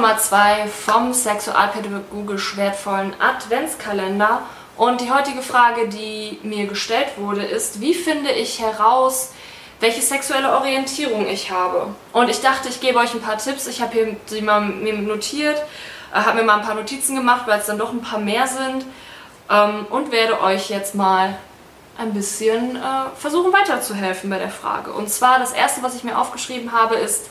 Nummer 0.00 0.16
2 0.16 0.66
vom 0.66 1.12
sexualpädagogisch 1.12 2.56
wertvollen 2.56 3.12
Adventskalender. 3.20 4.40
Und 4.78 5.02
die 5.02 5.12
heutige 5.12 5.42
Frage, 5.42 5.88
die 5.88 6.38
mir 6.42 6.66
gestellt 6.68 7.08
wurde, 7.18 7.42
ist, 7.42 7.82
wie 7.82 7.92
finde 7.92 8.30
ich 8.30 8.62
heraus, 8.62 9.32
welche 9.78 10.00
sexuelle 10.00 10.52
Orientierung 10.52 11.28
ich 11.28 11.50
habe? 11.50 11.88
Und 12.14 12.30
ich 12.30 12.40
dachte, 12.40 12.70
ich 12.70 12.80
gebe 12.80 12.98
euch 12.98 13.12
ein 13.12 13.20
paar 13.20 13.36
Tipps. 13.36 13.66
Ich 13.66 13.82
habe 13.82 14.16
die 14.30 14.40
mal 14.40 14.62
mir 14.62 14.94
notiert, 14.94 15.62
äh, 16.14 16.20
habe 16.20 16.38
mir 16.38 16.44
mal 16.44 16.60
ein 16.60 16.64
paar 16.64 16.76
Notizen 16.76 17.14
gemacht, 17.14 17.42
weil 17.44 17.60
es 17.60 17.66
dann 17.66 17.76
doch 17.76 17.92
ein 17.92 18.00
paar 18.00 18.20
mehr 18.20 18.46
sind. 18.46 18.86
Ähm, 19.50 19.84
und 19.90 20.12
werde 20.12 20.40
euch 20.40 20.70
jetzt 20.70 20.94
mal 20.94 21.36
ein 21.98 22.14
bisschen 22.14 22.76
äh, 22.76 22.80
versuchen 23.18 23.52
weiterzuhelfen 23.52 24.30
bei 24.30 24.38
der 24.38 24.48
Frage. 24.48 24.94
Und 24.94 25.10
zwar 25.10 25.38
das 25.38 25.52
erste, 25.52 25.82
was 25.82 25.94
ich 25.94 26.04
mir 26.04 26.16
aufgeschrieben 26.18 26.72
habe, 26.72 26.94
ist, 26.94 27.26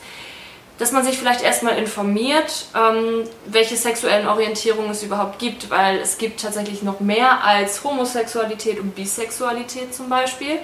dass 0.79 0.93
man 0.93 1.03
sich 1.03 1.17
vielleicht 1.17 1.41
erstmal 1.41 1.77
informiert, 1.77 2.65
ähm, 2.73 3.25
welche 3.45 3.75
sexuellen 3.75 4.27
Orientierungen 4.27 4.91
es 4.91 5.03
überhaupt 5.03 5.37
gibt, 5.37 5.69
weil 5.69 5.97
es 5.99 6.17
gibt 6.17 6.41
tatsächlich 6.41 6.81
noch 6.83 7.01
mehr 7.01 7.43
als 7.43 7.83
Homosexualität 7.83 8.79
und 8.79 8.95
Bisexualität 8.95 9.93
zum 9.93 10.09
Beispiel. 10.09 10.57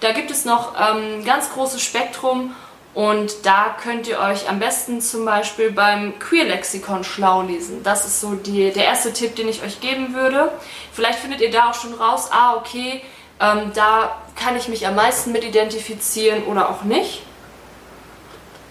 Da 0.00 0.12
gibt 0.12 0.30
es 0.30 0.44
noch 0.44 0.74
ähm, 0.74 1.24
ganz 1.24 1.52
großes 1.52 1.80
Spektrum 1.80 2.54
und 2.94 3.46
da 3.46 3.76
könnt 3.80 4.08
ihr 4.08 4.18
euch 4.18 4.48
am 4.48 4.58
besten 4.58 5.00
zum 5.00 5.24
Beispiel 5.24 5.70
beim 5.70 6.18
Queer-Lexikon 6.18 7.04
schlau 7.04 7.42
lesen. 7.42 7.84
Das 7.84 8.04
ist 8.04 8.20
so 8.20 8.34
die, 8.34 8.72
der 8.72 8.86
erste 8.86 9.12
Tipp, 9.12 9.36
den 9.36 9.48
ich 9.48 9.62
euch 9.62 9.80
geben 9.80 10.14
würde. 10.14 10.50
Vielleicht 10.92 11.20
findet 11.20 11.40
ihr 11.40 11.52
da 11.52 11.70
auch 11.70 11.74
schon 11.74 11.94
raus, 11.94 12.30
ah 12.32 12.56
okay, 12.56 13.02
ähm, 13.38 13.70
da 13.74 14.16
kann 14.34 14.56
ich 14.56 14.68
mich 14.68 14.86
am 14.88 14.96
meisten 14.96 15.30
mit 15.30 15.44
identifizieren 15.44 16.42
oder 16.44 16.70
auch 16.70 16.82
nicht. 16.82 17.22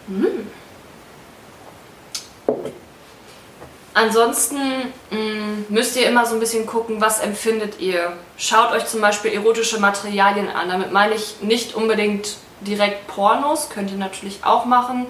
Hm. 0.07 0.38
Ansonsten 3.93 4.57
mh, 5.09 5.17
mm, 5.17 5.65
müsst 5.69 5.97
ihr 5.97 6.07
immer 6.07 6.25
so 6.25 6.35
ein 6.35 6.39
bisschen 6.39 6.65
gucken, 6.65 7.01
was 7.01 7.19
empfindet 7.19 7.79
ihr. 7.79 8.13
Schaut 8.37 8.71
euch 8.71 8.85
zum 8.85 9.01
Beispiel 9.01 9.33
erotische 9.33 9.79
Materialien 9.79 10.49
an. 10.49 10.69
Damit 10.69 10.91
meine 10.91 11.15
ich 11.15 11.41
nicht 11.41 11.73
unbedingt 11.75 12.37
direkt 12.61 13.07
Pornos, 13.07 13.69
könnt 13.69 13.91
ihr 13.91 13.97
natürlich 13.97 14.43
auch 14.43 14.65
machen. 14.65 15.07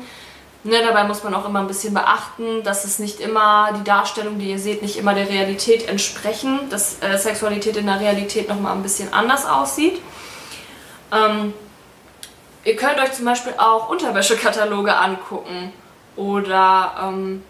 Ne, 0.64 0.82
dabei 0.86 1.06
muss 1.06 1.24
man 1.24 1.34
auch 1.34 1.46
immer 1.46 1.60
ein 1.60 1.68
bisschen 1.68 1.94
beachten, 1.94 2.64
dass 2.64 2.84
es 2.84 3.00
nicht 3.00 3.22
immer 3.22 3.72
die 3.80 3.84
Darstellung, 3.84 4.40
die 4.40 4.52
ihr 4.52 4.60
seht, 4.60 4.82
nicht 4.82 4.98
immer 4.98 5.14
der 5.14 5.30
Realität 5.30 5.88
entsprechen, 5.88 6.70
dass 6.70 7.02
äh, 7.02 7.18
Sexualität 7.18 7.78
in 7.78 7.86
der 7.86 8.02
Realität 8.02 8.50
nochmal 8.50 8.76
ein 8.76 8.84
bisschen 8.84 9.14
anders 9.14 9.46
aussieht. 9.46 10.02
Ähm, 11.14 11.54
ihr 12.66 12.76
könnt 12.76 13.00
euch 13.00 13.14
zum 13.14 13.24
Beispiel 13.24 13.54
auch 13.58 13.90
Unterwäschekataloge 13.90 14.94
angucken 14.98 15.72
oder 16.18 16.94
ähm, 17.04 17.42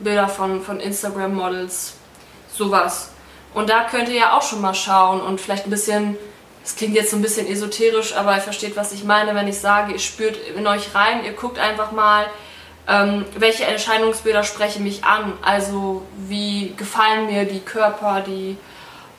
Bilder 0.00 0.28
von, 0.28 0.62
von 0.62 0.80
Instagram-Models, 0.80 1.94
sowas. 2.52 3.10
Und 3.54 3.70
da 3.70 3.84
könnt 3.84 4.08
ihr 4.08 4.16
ja 4.16 4.36
auch 4.36 4.42
schon 4.42 4.60
mal 4.60 4.74
schauen 4.74 5.20
und 5.20 5.40
vielleicht 5.40 5.66
ein 5.66 5.70
bisschen, 5.70 6.16
es 6.64 6.76
klingt 6.76 6.94
jetzt 6.94 7.10
so 7.10 7.16
ein 7.16 7.22
bisschen 7.22 7.48
esoterisch, 7.48 8.14
aber 8.14 8.34
ihr 8.34 8.42
versteht, 8.42 8.76
was 8.76 8.92
ich 8.92 9.04
meine, 9.04 9.34
wenn 9.34 9.48
ich 9.48 9.58
sage, 9.58 9.92
ihr 9.92 9.98
spürt 9.98 10.36
in 10.36 10.66
euch 10.66 10.94
rein, 10.94 11.24
ihr 11.24 11.32
guckt 11.32 11.58
einfach 11.58 11.92
mal, 11.92 12.26
ähm, 12.88 13.24
welche 13.36 13.64
Erscheinungsbilder 13.64 14.42
sprechen 14.44 14.82
mich 14.82 15.04
an. 15.04 15.34
Also 15.42 16.02
wie 16.16 16.74
gefallen 16.76 17.26
mir 17.26 17.44
die 17.44 17.60
Körper, 17.60 18.22
die 18.26 18.56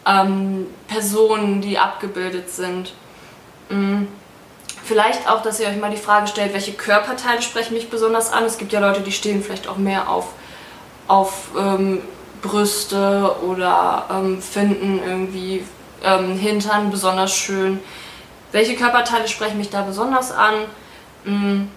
ähm, 0.05 0.67
Personen, 0.87 1.61
die 1.61 1.77
abgebildet 1.77 2.49
sind. 2.49 2.93
Mhm. 3.69 4.07
Vielleicht 4.83 5.29
auch, 5.29 5.43
dass 5.43 5.59
ihr 5.59 5.67
euch 5.67 5.77
mal 5.77 5.91
die 5.91 5.97
Frage 5.97 6.27
stellt, 6.27 6.53
welche 6.53 6.73
Körperteile 6.73 7.43
sprechen 7.43 7.75
mich 7.75 7.91
besonders 7.91 8.31
an. 8.31 8.43
Es 8.45 8.57
gibt 8.57 8.73
ja 8.73 8.79
Leute, 8.79 9.01
die 9.01 9.11
stehen 9.11 9.43
vielleicht 9.43 9.67
auch 9.67 9.77
mehr 9.77 10.09
auf 10.09 10.29
auf 11.09 11.49
ähm, 11.57 12.01
Brüste 12.41 13.35
oder 13.41 14.05
ähm, 14.09 14.41
finden 14.41 15.01
irgendwie 15.05 15.65
ähm, 16.03 16.37
Hintern 16.37 16.91
besonders 16.91 17.35
schön. 17.35 17.81
Welche 18.51 18.75
Körperteile 18.75 19.27
sprechen 19.27 19.57
mich 19.57 19.69
da 19.69 19.81
besonders 19.81 20.31
an? 20.31 20.53
Hm. 21.25 21.69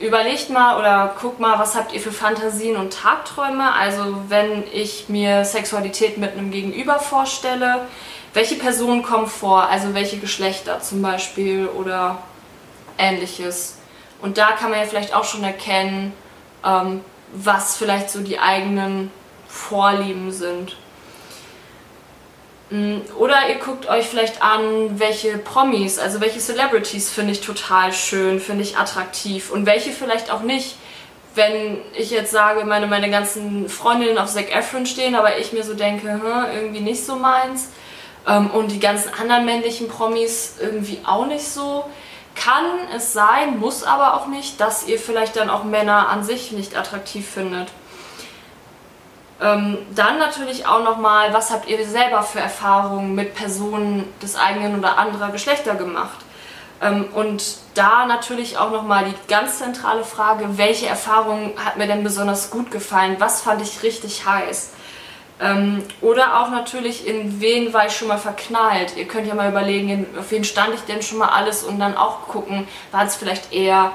Überlegt 0.00 0.50
mal 0.50 0.78
oder 0.78 1.16
guckt 1.20 1.40
mal, 1.40 1.58
was 1.58 1.74
habt 1.74 1.92
ihr 1.92 2.00
für 2.00 2.12
Fantasien 2.12 2.76
und 2.76 2.92
Tagträume? 2.92 3.72
Also 3.72 4.22
wenn 4.28 4.62
ich 4.72 5.08
mir 5.08 5.44
Sexualität 5.44 6.18
mit 6.18 6.32
einem 6.32 6.52
Gegenüber 6.52 7.00
vorstelle, 7.00 7.86
welche 8.34 8.56
Personen 8.56 9.02
kommen 9.02 9.26
vor? 9.26 9.68
Also 9.68 9.94
welche 9.94 10.18
Geschlechter 10.18 10.80
zum 10.80 11.02
Beispiel 11.02 11.66
oder 11.66 12.18
ähnliches. 12.96 13.78
Und 14.20 14.38
da 14.38 14.52
kann 14.52 14.70
man 14.70 14.80
ja 14.80 14.86
vielleicht 14.86 15.14
auch 15.14 15.24
schon 15.24 15.42
erkennen, 15.42 16.12
ähm, 16.64 17.00
was 17.32 17.76
vielleicht 17.76 18.10
so 18.10 18.20
die 18.20 18.38
eigenen 18.38 19.10
Vorlieben 19.48 20.30
sind. 20.32 20.76
Mm, 22.70 22.98
oder 23.18 23.48
ihr 23.48 23.56
guckt 23.56 23.88
euch 23.88 24.06
vielleicht 24.06 24.42
an, 24.42 24.98
welche 24.98 25.38
Promis, 25.38 25.98
also 25.98 26.20
welche 26.20 26.38
Celebrities 26.38 27.10
finde 27.10 27.32
ich 27.32 27.40
total 27.40 27.92
schön, 27.92 28.40
finde 28.40 28.62
ich 28.62 28.76
attraktiv 28.76 29.50
und 29.50 29.66
welche 29.66 29.90
vielleicht 29.90 30.30
auch 30.30 30.42
nicht. 30.42 30.76
Wenn 31.34 31.78
ich 31.94 32.10
jetzt 32.10 32.32
sage, 32.32 32.64
meine, 32.64 32.86
meine 32.88 33.10
ganzen 33.10 33.68
Freundinnen 33.68 34.18
auf 34.18 34.28
Zac 34.30 34.54
Efron 34.54 34.86
stehen, 34.86 35.14
aber 35.14 35.38
ich 35.38 35.52
mir 35.52 35.62
so 35.62 35.74
denke, 35.74 36.10
hm, 36.10 36.22
irgendwie 36.54 36.80
nicht 36.80 37.04
so 37.04 37.16
meins. 37.16 37.68
Ähm, 38.26 38.50
und 38.50 38.72
die 38.72 38.80
ganzen 38.80 39.14
anderen 39.14 39.44
männlichen 39.44 39.88
Promis 39.88 40.56
irgendwie 40.60 40.98
auch 41.04 41.26
nicht 41.26 41.46
so 41.46 41.84
kann 42.42 42.64
es 42.94 43.12
sein, 43.12 43.58
muss 43.58 43.84
aber 43.84 44.14
auch 44.14 44.26
nicht, 44.26 44.60
dass 44.60 44.86
ihr 44.86 44.98
vielleicht 44.98 45.36
dann 45.36 45.50
auch 45.50 45.64
Männer 45.64 46.08
an 46.08 46.24
sich 46.24 46.52
nicht 46.52 46.76
attraktiv 46.76 47.28
findet. 47.28 47.68
Ähm, 49.40 49.78
dann 49.94 50.18
natürlich 50.18 50.66
auch 50.66 50.82
nochmal, 50.82 51.32
was 51.32 51.50
habt 51.50 51.68
ihr 51.68 51.86
selber 51.86 52.22
für 52.22 52.40
Erfahrungen 52.40 53.14
mit 53.14 53.34
Personen 53.34 54.12
des 54.20 54.36
eigenen 54.36 54.78
oder 54.78 54.98
anderer 54.98 55.30
Geschlechter 55.30 55.74
gemacht? 55.74 56.18
Ähm, 56.80 57.06
und 57.14 57.58
da 57.74 58.06
natürlich 58.06 58.58
auch 58.58 58.70
nochmal 58.70 59.04
die 59.04 59.14
ganz 59.28 59.58
zentrale 59.58 60.04
Frage, 60.04 60.58
welche 60.58 60.86
Erfahrung 60.86 61.52
hat 61.64 61.76
mir 61.76 61.86
denn 61.86 62.02
besonders 62.02 62.50
gut 62.50 62.70
gefallen? 62.70 63.16
Was 63.18 63.42
fand 63.42 63.62
ich 63.62 63.82
richtig 63.82 64.26
heiß? 64.26 64.72
Ähm, 65.40 65.84
oder 66.00 66.40
auch 66.40 66.50
natürlich, 66.50 67.06
in 67.06 67.40
wen 67.40 67.72
war 67.72 67.86
ich 67.86 67.96
schon 67.96 68.08
mal 68.08 68.18
verknallt. 68.18 68.96
Ihr 68.96 69.06
könnt 69.06 69.26
ja 69.26 69.34
mal 69.34 69.50
überlegen, 69.50 70.06
auf 70.18 70.30
wen 70.30 70.44
stand 70.44 70.74
ich 70.74 70.80
denn 70.80 71.02
schon 71.02 71.18
mal 71.18 71.28
alles 71.28 71.62
und 71.62 71.78
dann 71.78 71.96
auch 71.96 72.22
gucken, 72.22 72.66
waren 72.90 73.06
es 73.06 73.16
vielleicht 73.16 73.52
eher 73.52 73.92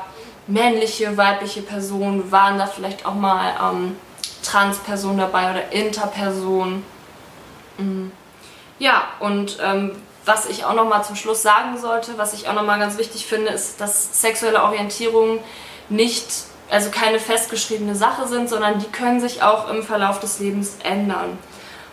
männliche, 0.48 1.18
weibliche 1.18 1.62
Personen, 1.62 2.32
waren 2.32 2.58
da 2.58 2.68
vielleicht 2.68 3.06
auch 3.06 3.16
mal 3.16 3.54
ähm, 3.62 3.98
Transpersonen 4.44 5.18
dabei 5.18 5.52
oder 5.52 5.72
Interpersonen. 5.72 6.84
Mhm. 7.78 8.12
Ja, 8.80 9.04
und 9.20 9.58
ähm, 9.62 9.96
was 10.26 10.48
ich 10.48 10.66
auch 10.66 10.74
nochmal 10.74 11.04
zum 11.04 11.16
Schluss 11.16 11.42
sagen 11.42 11.78
sollte, 11.78 12.18
was 12.18 12.34
ich 12.34 12.48
auch 12.48 12.54
nochmal 12.54 12.80
ganz 12.80 12.98
wichtig 12.98 13.26
finde, 13.26 13.52
ist, 13.52 13.82
dass 13.82 14.22
sexuelle 14.22 14.64
Orientierung 14.64 15.40
nicht 15.90 16.28
also 16.70 16.90
keine 16.90 17.20
festgeschriebene 17.20 17.96
Sache 17.96 18.28
sind, 18.28 18.50
sondern 18.50 18.80
die 18.80 18.92
können 18.92 19.20
sich 19.20 19.44
auch 19.44 19.70
im 19.70 19.84
Verlauf 19.84 20.20
des 20.20 20.40
Lebens 20.40 20.78
ändern. 20.84 21.38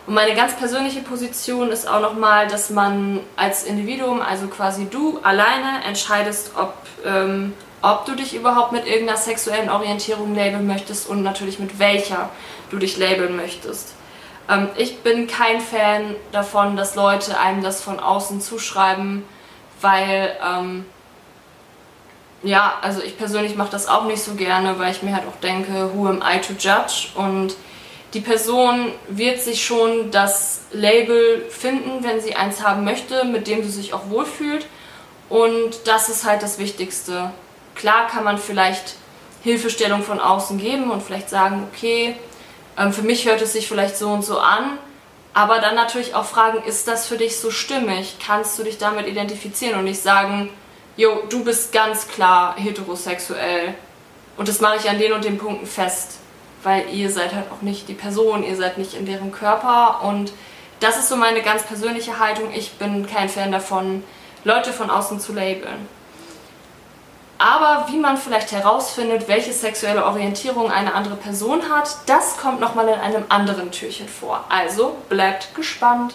Und 0.07 0.15
meine 0.15 0.33
ganz 0.33 0.55
persönliche 0.55 1.01
Position 1.01 1.69
ist 1.69 1.87
auch 1.87 2.01
nochmal, 2.01 2.47
dass 2.47 2.69
man 2.69 3.19
als 3.35 3.63
Individuum, 3.63 4.21
also 4.21 4.47
quasi 4.47 4.87
du 4.89 5.19
alleine, 5.21 5.83
entscheidest, 5.85 6.51
ob, 6.57 6.73
ähm, 7.05 7.53
ob 7.83 8.05
du 8.05 8.15
dich 8.15 8.35
überhaupt 8.35 8.71
mit 8.71 8.87
irgendeiner 8.87 9.17
sexuellen 9.17 9.69
Orientierung 9.69 10.35
labeln 10.35 10.65
möchtest 10.65 11.07
und 11.07 11.21
natürlich 11.21 11.59
mit 11.59 11.77
welcher 11.77 12.29
du 12.71 12.77
dich 12.77 12.97
labeln 12.97 13.35
möchtest. 13.35 13.93
Ähm, 14.49 14.69
ich 14.75 14.99
bin 14.99 15.27
kein 15.27 15.61
Fan 15.61 16.15
davon, 16.31 16.75
dass 16.75 16.95
Leute 16.95 17.39
einem 17.39 17.61
das 17.61 17.81
von 17.81 17.99
außen 17.99 18.41
zuschreiben, 18.41 19.23
weil 19.81 20.35
ähm, 20.43 20.85
ja, 22.43 22.77
also 22.81 23.01
ich 23.01 23.17
persönlich 23.17 23.55
mache 23.55 23.71
das 23.71 23.87
auch 23.87 24.05
nicht 24.05 24.21
so 24.21 24.33
gerne, 24.33 24.79
weil 24.79 24.91
ich 24.91 25.03
mir 25.03 25.13
halt 25.13 25.27
auch 25.27 25.39
denke, 25.41 25.91
who 25.93 26.07
am 26.07 26.21
I 26.21 26.39
to 26.39 26.53
judge? 26.53 27.09
Und 27.15 27.55
die 28.13 28.21
Person 28.21 28.91
wird 29.07 29.39
sich 29.39 29.63
schon 29.63 30.11
das 30.11 30.61
Label 30.71 31.45
finden, 31.49 32.03
wenn 32.03 32.19
sie 32.19 32.35
eins 32.35 32.63
haben 32.63 32.83
möchte, 32.83 33.25
mit 33.25 33.47
dem 33.47 33.63
sie 33.63 33.69
sich 33.69 33.93
auch 33.93 34.09
wohlfühlt. 34.09 34.65
Und 35.29 35.87
das 35.87 36.09
ist 36.09 36.25
halt 36.25 36.43
das 36.43 36.59
Wichtigste. 36.59 37.31
Klar 37.75 38.07
kann 38.07 38.23
man 38.23 38.37
vielleicht 38.37 38.95
Hilfestellung 39.43 40.03
von 40.03 40.19
außen 40.19 40.57
geben 40.57 40.91
und 40.91 41.01
vielleicht 41.01 41.29
sagen, 41.29 41.67
okay, 41.71 42.15
ähm, 42.77 42.91
für 42.91 43.01
mich 43.01 43.25
hört 43.25 43.41
es 43.41 43.53
sich 43.53 43.67
vielleicht 43.67 43.97
so 43.97 44.09
und 44.09 44.23
so 44.23 44.39
an, 44.39 44.77
aber 45.33 45.59
dann 45.59 45.75
natürlich 45.75 46.13
auch 46.15 46.25
fragen, 46.25 46.61
ist 46.63 46.87
das 46.87 47.07
für 47.07 47.17
dich 47.17 47.39
so 47.39 47.49
stimmig? 47.49 48.17
Kannst 48.25 48.59
du 48.59 48.63
dich 48.63 48.77
damit 48.77 49.07
identifizieren 49.07 49.79
und 49.79 49.85
nicht 49.85 50.01
sagen, 50.01 50.49
jo, 50.97 51.23
du 51.29 51.43
bist 51.43 51.71
ganz 51.71 52.07
klar 52.07 52.55
heterosexuell. 52.57 53.75
Und 54.37 54.47
das 54.47 54.61
mache 54.61 54.77
ich 54.77 54.89
an 54.89 54.99
den 54.99 55.13
und 55.13 55.23
den 55.25 55.37
Punkten 55.37 55.65
fest. 55.65 56.17
Weil 56.63 56.89
ihr 56.93 57.09
seid 57.09 57.33
halt 57.33 57.51
auch 57.51 57.61
nicht 57.61 57.87
die 57.87 57.93
Person, 57.93 58.43
ihr 58.43 58.55
seid 58.55 58.77
nicht 58.77 58.93
in 58.93 59.05
deren 59.05 59.31
Körper. 59.31 60.01
Und 60.03 60.31
das 60.79 60.97
ist 60.97 61.09
so 61.09 61.15
meine 61.15 61.41
ganz 61.41 61.63
persönliche 61.63 62.19
Haltung. 62.19 62.51
Ich 62.53 62.73
bin 62.73 63.07
kein 63.07 63.29
Fan 63.29 63.51
davon, 63.51 64.03
Leute 64.43 64.71
von 64.73 64.89
außen 64.89 65.19
zu 65.19 65.33
labeln. 65.33 65.87
aber 67.41 67.87
wie 67.89 67.97
man 67.97 68.17
vielleicht 68.17 68.51
herausfindet, 68.51 69.27
welche 69.27 69.51
sexuelle 69.51 70.05
Orientierung 70.05 70.69
eine 70.71 70.93
andere 70.93 71.15
Person 71.15 71.63
hat, 71.69 71.89
das 72.05 72.37
kommt 72.37 72.59
nochmal 72.59 72.87
in 72.87 72.99
einem 72.99 73.25
anderen 73.29 73.71
Türchen 73.71 74.07
vor. 74.07 74.45
Also 74.49 74.95
bleibt 75.09 75.55
gespannt. 75.55 76.09